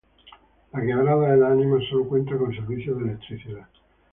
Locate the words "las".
1.37-1.51